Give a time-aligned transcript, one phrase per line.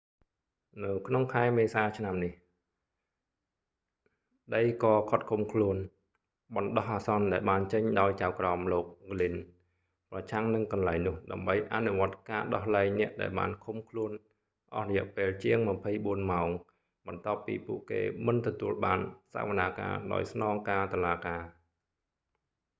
[0.85, 2.33] នៅក្នុងខែមេសាឆ្នាំនេះ
[4.55, 5.77] ដីកឃាត់ឃុំខ្លួន
[6.55, 14.11] បណ្តោះអាសន្នដែលបានចេញដោយចៅក្រមលោក ហ្គ្លីន glynn ប្រឆាំងនឹងកន្លែងនោះដើម្បីអនុវត្តការដោះលែងអ្នកដែលបានឃុំខ្លួន
[14.75, 16.47] អស់រយៈពេលជាង 24 ម៉ោង
[17.07, 18.99] បន្ទាប់ពីពួកគេមិនទទួលបាន
[19.33, 21.39] សវនាការដោយស្នងការតុលាការ